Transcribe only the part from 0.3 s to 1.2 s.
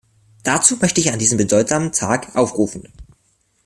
Dazu möchte ich an